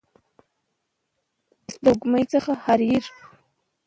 د 0.03 0.03
سپوږمۍ 1.73 2.23
څخه 2.33 2.51
حریر 2.63 3.05